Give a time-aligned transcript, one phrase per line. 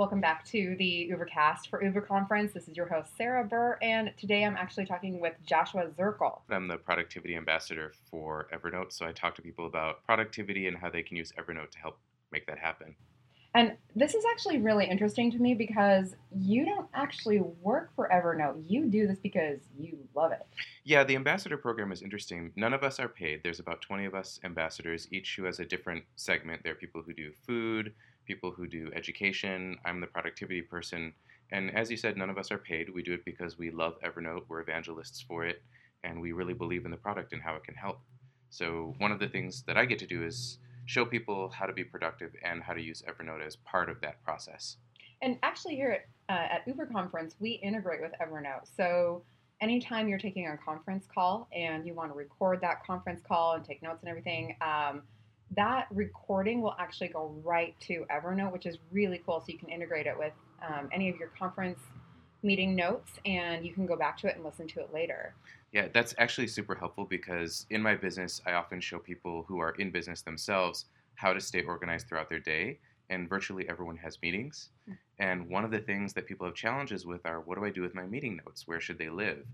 [0.00, 2.54] Welcome back to the Ubercast for Uber Conference.
[2.54, 6.40] This is your host, Sarah Buhr, and today I'm actually talking with Joshua Zerkel.
[6.48, 10.88] I'm the productivity ambassador for Evernote, so I talk to people about productivity and how
[10.88, 11.98] they can use Evernote to help
[12.32, 12.94] make that happen.
[13.54, 18.64] And this is actually really interesting to me because you don't actually work for Evernote.
[18.66, 20.46] You do this because you love it.
[20.84, 22.52] Yeah, the ambassador program is interesting.
[22.56, 23.42] None of us are paid.
[23.42, 26.62] There's about 20 of us ambassadors, each who has a different segment.
[26.62, 27.92] There are people who do food,
[28.30, 29.76] people who do education.
[29.84, 31.12] I'm the productivity person.
[31.50, 32.88] And as you said, none of us are paid.
[32.88, 35.62] We do it because we love Evernote, we're evangelists for it,
[36.04, 37.98] and we really believe in the product and how it can help.
[38.50, 41.72] So, one of the things that I get to do is show people how to
[41.72, 44.76] be productive and how to use Evernote as part of that process.
[45.22, 46.02] And actually, here at,
[46.32, 48.66] uh, at Uber Conference, we integrate with Evernote.
[48.76, 49.24] So,
[49.60, 53.64] anytime you're taking a conference call and you want to record that conference call and
[53.64, 55.02] take notes and everything, um,
[55.56, 59.40] that recording will actually go right to Evernote, which is really cool.
[59.40, 60.32] So you can integrate it with
[60.66, 61.80] um, any of your conference
[62.42, 65.34] meeting notes and you can go back to it and listen to it later.
[65.72, 69.72] Yeah, that's actually super helpful because in my business, I often show people who are
[69.72, 72.78] in business themselves how to stay organized throughout their day.
[73.10, 74.70] And virtually everyone has meetings.
[74.88, 74.96] Mm.
[75.18, 77.82] And one of the things that people have challenges with are what do I do
[77.82, 78.66] with my meeting notes?
[78.66, 79.44] Where should they live?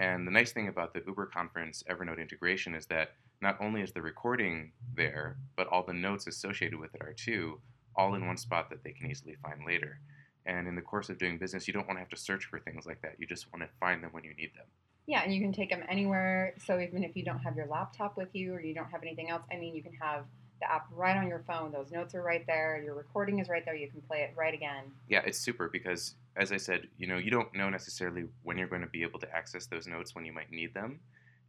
[0.00, 3.10] And the nice thing about the Uber conference Evernote integration is that
[3.42, 7.60] not only is the recording there, but all the notes associated with it are too,
[7.94, 10.00] all in one spot that they can easily find later.
[10.46, 12.58] And in the course of doing business, you don't want to have to search for
[12.58, 13.16] things like that.
[13.18, 14.64] You just want to find them when you need them.
[15.06, 16.54] Yeah, and you can take them anywhere.
[16.64, 19.28] So even if you don't have your laptop with you or you don't have anything
[19.28, 20.24] else, I mean, you can have
[20.60, 21.72] the app right on your phone.
[21.72, 22.80] Those notes are right there.
[22.84, 23.74] Your recording is right there.
[23.74, 24.84] You can play it right again.
[25.08, 28.68] Yeah, it's super because, as I said, you know, you don't know necessarily when you're
[28.68, 31.00] going to be able to access those notes when you might need them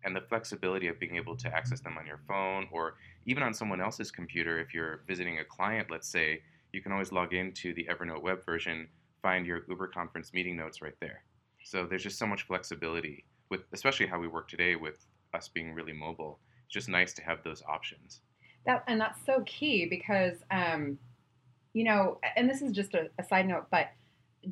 [0.03, 2.95] and the flexibility of being able to access them on your phone or
[3.25, 6.41] even on someone else's computer if you're visiting a client let's say
[6.73, 8.87] you can always log into the evernote web version
[9.21, 11.23] find your uber conference meeting notes right there
[11.63, 15.73] so there's just so much flexibility with especially how we work today with us being
[15.73, 18.21] really mobile it's just nice to have those options
[18.65, 20.97] that and that's so key because um,
[21.73, 23.91] you know and this is just a, a side note but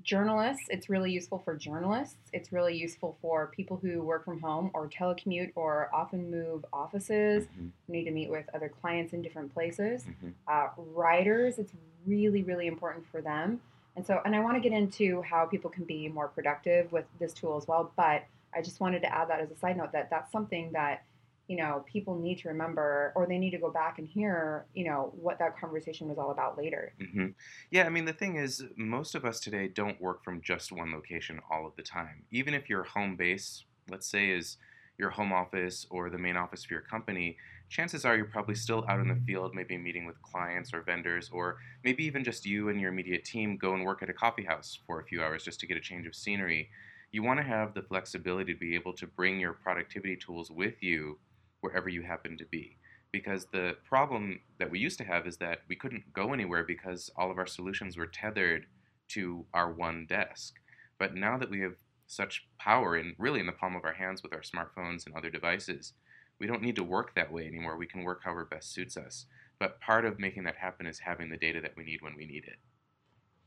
[0.03, 2.17] journalists, it's really useful for journalists.
[2.31, 7.45] It's really useful for people who work from home or telecommute or often move offices,
[7.45, 7.67] mm-hmm.
[7.87, 10.03] need to meet with other clients in different places.
[10.03, 10.29] Mm-hmm.
[10.47, 11.73] Uh, writers, it's
[12.05, 13.61] really, really important for them.
[13.95, 17.05] And so, and I want to get into how people can be more productive with
[17.19, 17.91] this tool as well.
[17.97, 21.03] But I just wanted to add that as a side note that that's something that
[21.49, 24.85] you know, people need to remember or they need to go back and hear, you
[24.85, 26.93] know, what that conversation was all about later.
[27.01, 27.25] Mm-hmm.
[27.71, 30.91] Yeah, I mean, the thing is, most of us today don't work from just one
[30.91, 32.23] location all of the time.
[32.29, 34.57] Even if your home base, let's say, is
[34.99, 37.35] your home office or the main office for your company,
[37.67, 41.31] chances are you're probably still out in the field, maybe meeting with clients or vendors,
[41.33, 44.45] or maybe even just you and your immediate team go and work at a coffee
[44.45, 46.69] house for a few hours just to get a change of scenery.
[47.11, 50.83] You want to have the flexibility to be able to bring your productivity tools with
[50.83, 51.17] you
[51.61, 52.77] wherever you happen to be.
[53.11, 57.09] Because the problem that we used to have is that we couldn't go anywhere because
[57.15, 58.65] all of our solutions were tethered
[59.09, 60.55] to our one desk.
[60.99, 61.75] But now that we have
[62.07, 65.29] such power and really in the palm of our hands with our smartphones and other
[65.29, 65.93] devices,
[66.39, 67.77] we don't need to work that way anymore.
[67.77, 69.25] We can work however best suits us.
[69.59, 72.25] But part of making that happen is having the data that we need when we
[72.25, 72.57] need it.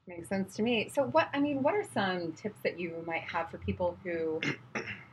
[0.06, 0.90] Makes sense to me.
[0.92, 4.40] So, what I mean, what are some tips that you might have for people who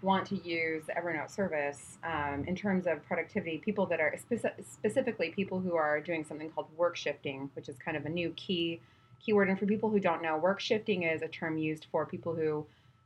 [0.02, 3.58] want to use the Evernote service um, in terms of productivity?
[3.58, 7.78] People that are speci- specifically people who are doing something called work shifting, which is
[7.78, 8.80] kind of a new key
[9.24, 9.50] keyword.
[9.50, 12.66] And for people who don't know, work shifting is a term used for people who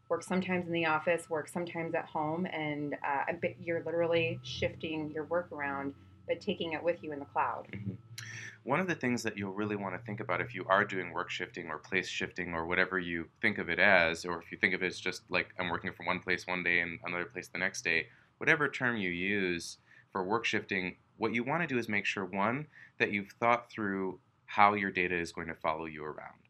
[0.10, 3.32] work sometimes in the office, work sometimes at home, and uh,
[3.64, 5.94] you're literally shifting your work around,
[6.28, 7.68] but taking it with you in the cloud.
[7.72, 7.94] Mm-hmm.
[8.66, 11.12] One of the things that you'll really want to think about if you are doing
[11.12, 14.58] work shifting or place shifting or whatever you think of it as, or if you
[14.58, 17.26] think of it as just like I'm working from one place one day and another
[17.26, 18.08] place the next day,
[18.38, 19.80] whatever term you use
[20.14, 22.68] for work shifting, what you want to do is make sure one,
[23.00, 26.44] that you've thought through how your data is going to follow you around.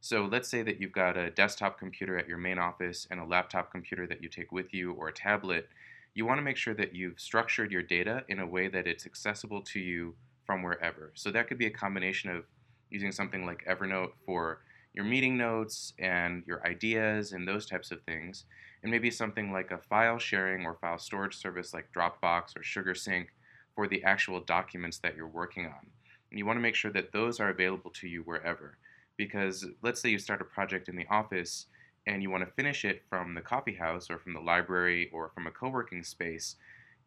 [0.00, 3.26] So let's say that you've got a desktop computer at your main office and a
[3.26, 5.68] laptop computer that you take with you or a tablet.
[6.14, 9.04] You want to make sure that you've structured your data in a way that it's
[9.04, 10.14] accessible to you
[10.48, 11.12] from wherever.
[11.14, 12.46] So that could be a combination of
[12.88, 14.62] using something like Evernote for
[14.94, 18.46] your meeting notes and your ideas and those types of things,
[18.82, 23.26] and maybe something like a file sharing or file storage service like Dropbox or SugarSync
[23.74, 25.86] for the actual documents that you're working on.
[26.30, 28.78] And you want to make sure that those are available to you wherever.
[29.18, 31.66] Because let's say you start a project in the office
[32.06, 35.28] and you want to finish it from the coffee house or from the library or
[35.34, 36.56] from a co working space.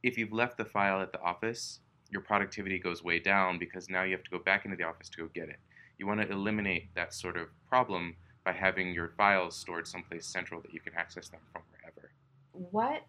[0.03, 1.79] If you've left the file at the office,
[2.11, 5.09] your productivity goes way down because now you have to go back into the office
[5.09, 5.59] to go get it.
[5.97, 10.61] You want to eliminate that sort of problem by having your files stored someplace central
[10.61, 12.11] that you can access them from wherever.
[12.51, 13.03] What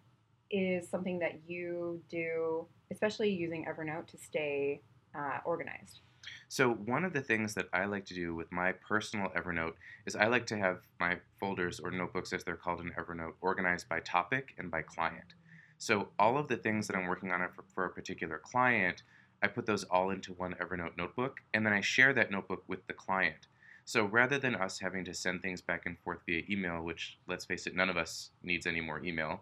[0.50, 4.82] is something that you do, especially using Evernote, to stay
[5.14, 6.00] uh, organized?
[6.48, 9.72] So, one of the things that I like to do with my personal Evernote
[10.06, 13.88] is I like to have my folders or notebooks, as they're called in Evernote, organized
[13.88, 15.34] by topic and by client.
[15.82, 19.02] So, all of the things that I'm working on for, for a particular client,
[19.42, 22.86] I put those all into one Evernote notebook, and then I share that notebook with
[22.86, 23.48] the client.
[23.84, 27.44] So, rather than us having to send things back and forth via email, which, let's
[27.44, 29.40] face it, none of us needs any more email,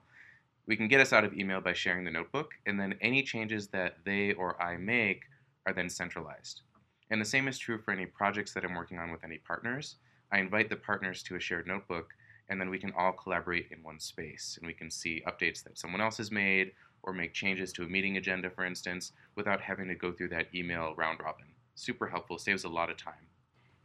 [0.64, 3.69] we can get us out of email by sharing the notebook, and then any changes
[3.69, 5.25] that they or I make
[5.66, 6.62] are then centralized.
[7.10, 9.96] And the same is true for any projects that I'm working on with any partners.
[10.32, 12.14] I invite the partners to a shared notebook,
[12.50, 14.58] and then we can all collaborate in one space.
[14.61, 17.88] And we can see updates that someone else has made, or make changes to a
[17.88, 21.47] meeting agenda, for instance, without having to go through that email round robin.
[21.76, 23.26] Super helpful, saves a lot of time.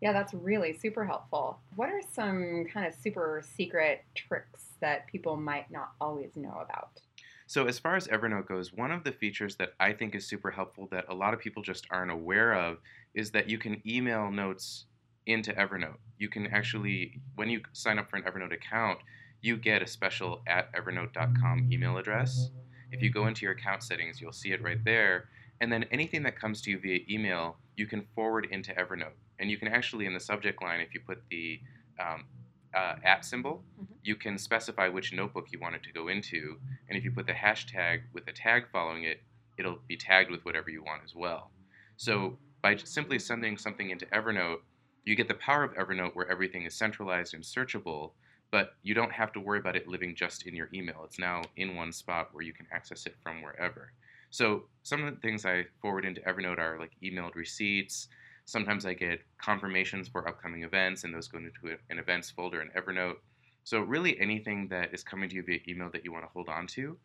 [0.01, 1.59] Yeah, that's really super helpful.
[1.75, 6.99] What are some kind of super secret tricks that people might not always know about?
[7.47, 10.49] So, as far as Evernote goes, one of the features that I think is super
[10.49, 12.79] helpful that a lot of people just aren't aware of
[13.13, 14.85] is that you can email notes
[15.25, 15.97] into Evernote.
[16.17, 18.99] You can actually, when you sign up for an Evernote account,
[19.41, 22.49] you get a special at evernote.com email address.
[22.91, 25.29] If you go into your account settings, you'll see it right there.
[25.61, 29.13] And then anything that comes to you via email, you can forward into Evernote.
[29.39, 31.59] And you can actually, in the subject line, if you put the
[31.99, 32.25] um,
[32.73, 33.93] uh, at symbol, mm-hmm.
[34.03, 36.57] you can specify which notebook you want it to go into.
[36.89, 39.21] And if you put the hashtag with a tag following it,
[39.57, 41.51] it'll be tagged with whatever you want as well.
[41.97, 44.59] So by simply sending something into Evernote,
[45.05, 48.11] you get the power of Evernote where everything is centralized and searchable,
[48.51, 51.01] but you don't have to worry about it living just in your email.
[51.05, 53.91] It's now in one spot where you can access it from wherever.
[54.29, 58.07] So some of the things I forward into Evernote are like emailed receipts,
[58.47, 62.69] Sometimes I get confirmations for upcoming events, and those go into an events folder in
[62.79, 63.17] Evernote.
[63.63, 66.47] So, really, anything that is coming to you via email that you want to hold
[66.47, 66.95] on to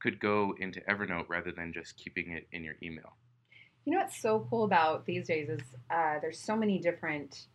[0.00, 3.16] could go into Evernote rather than just keeping it in your email.
[3.84, 5.60] You know what's so cool about these days is
[5.90, 7.46] uh, there's so many different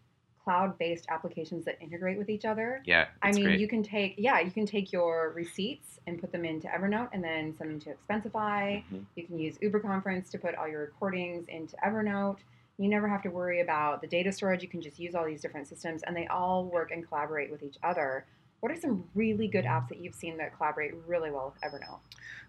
[0.44, 2.82] cloud-based applications that integrate with each other.
[2.86, 3.60] Yeah, I mean, great.
[3.60, 7.24] you can take yeah, you can take your receipts and put them into Evernote, and
[7.24, 8.84] then send them to Expensify.
[8.84, 9.00] Mm-hmm.
[9.16, 12.40] You can use Uber Conference to put all your recordings into Evernote.
[12.78, 14.64] You never have to worry about the data storage.
[14.64, 17.62] You can just use all these different systems and they all work and collaborate with
[17.62, 18.26] each other.
[18.62, 22.00] What are some really good apps that you've seen that collaborate really well with Evernote?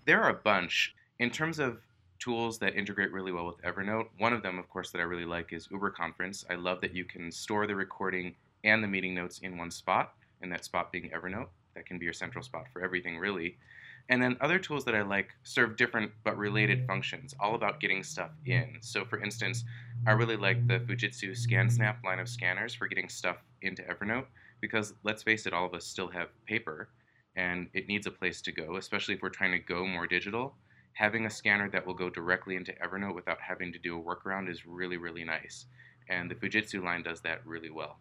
[0.06, 0.94] There are a bunch.
[1.18, 1.78] In terms of
[2.24, 5.26] tools that integrate really well with Evernote, one of them, of course, that I really
[5.26, 6.42] like is Uber Conference.
[6.48, 8.34] I love that you can store the recording
[8.64, 11.48] and the meeting notes in one spot, and that spot being Evernote.
[11.74, 13.58] That can be your central spot for everything, really.
[14.08, 16.86] And then other tools that I like serve different but related mm-hmm.
[16.86, 18.78] functions, all about getting stuff in.
[18.80, 19.64] So, for instance,
[20.06, 24.26] I really like the Fujitsu ScanSnap line of scanners for getting stuff into Evernote
[24.62, 26.88] because let's face it, all of us still have paper
[27.36, 30.54] and it needs a place to go, especially if we're trying to go more digital.
[30.94, 34.48] Having a scanner that will go directly into Evernote without having to do a workaround
[34.48, 35.66] is really, really nice.
[36.08, 37.98] And the Fujitsu line does that really well.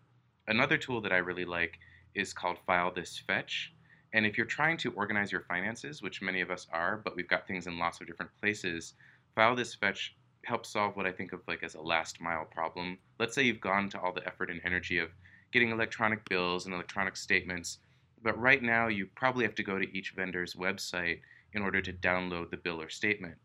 [0.48, 1.80] Another tool that I really like
[2.14, 3.74] is called File This Fetch.
[4.14, 7.28] And if you're trying to organize your finances, which many of us are, but we've
[7.28, 8.94] got things in lots of different places,
[9.34, 10.16] File This Fetch
[10.46, 13.00] helps solve what I think of like as a last mile problem.
[13.18, 15.10] Let's say you've gone to all the effort and energy of
[15.52, 17.80] getting electronic bills and electronic statements,
[18.22, 21.22] but right now you probably have to go to each vendor's website
[21.54, 23.36] in order to download the bill or statement.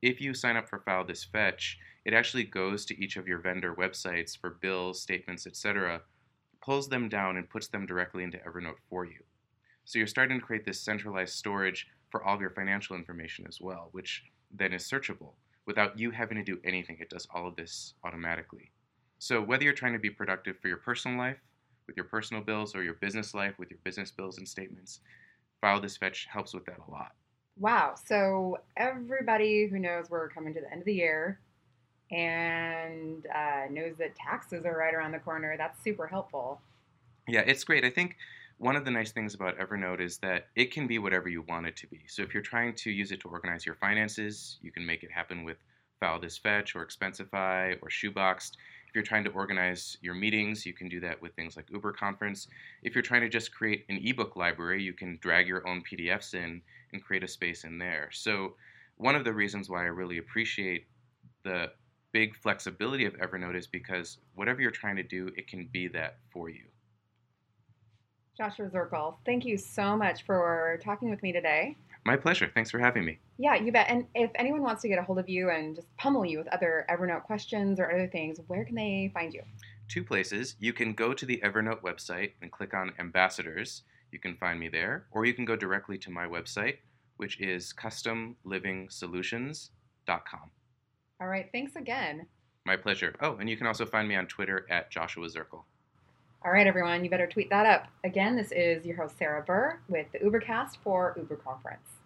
[0.00, 3.40] If you sign up for File This Fetch, it actually goes to each of your
[3.40, 6.02] vendor websites for bills, statements, etc.,
[6.62, 9.24] pulls them down and puts them directly into Evernote for you.
[9.84, 13.60] So you're starting to create this centralized storage for all of your financial information as
[13.60, 15.32] well, which then is searchable
[15.66, 16.98] without you having to do anything.
[17.00, 18.70] It does all of this automatically.
[19.18, 21.38] So, whether you're trying to be productive for your personal life,
[21.86, 25.00] with your personal bills, or your business life, with your business bills and statements,
[25.60, 27.12] File This Fetch helps with that a lot.
[27.60, 27.94] Wow.
[28.06, 31.40] So, everybody who knows we're coming to the end of the year
[32.10, 36.60] and uh, knows that taxes are right around the corner, that's super helpful.
[37.26, 37.84] Yeah, it's great.
[37.84, 38.16] I think
[38.58, 41.66] one of the nice things about Evernote is that it can be whatever you want
[41.66, 42.00] it to be.
[42.08, 45.12] So if you're trying to use it to organize your finances, you can make it
[45.12, 45.58] happen with
[46.00, 48.52] File This Fetch or Expensify or Shoeboxed.
[48.88, 51.92] If you're trying to organize your meetings, you can do that with things like Uber
[51.92, 52.48] Conference.
[52.82, 56.34] If you're trying to just create an ebook library, you can drag your own PDFs
[56.34, 56.62] in
[56.94, 58.08] and create a space in there.
[58.10, 58.54] So
[58.96, 60.86] one of the reasons why I really appreciate
[61.44, 61.70] the
[62.12, 66.16] big flexibility of Evernote is because whatever you're trying to do, it can be that
[66.32, 66.64] for you.
[68.38, 71.76] Joshua Zerkel, thank you so much for talking with me today.
[72.08, 72.50] My pleasure.
[72.54, 73.18] Thanks for having me.
[73.36, 73.90] Yeah, you bet.
[73.90, 76.48] And if anyone wants to get a hold of you and just pummel you with
[76.48, 79.42] other Evernote questions or other things, where can they find you?
[79.88, 80.54] two places.
[80.60, 83.82] You can go to the Evernote website and click on Ambassadors.
[84.12, 86.76] You can find me there, or you can go directly to my website,
[87.16, 90.50] which is customlivingsolutions.com.
[91.20, 92.26] All right, thanks again.
[92.64, 93.14] My pleasure.
[93.20, 95.64] Oh, and you can also find me on Twitter at Joshua Zerkel.
[96.44, 97.88] All right, everyone, you better tweet that up.
[98.04, 101.97] Again, this is your host, Sarah Buhr, with the Ubercast for Uber Conference.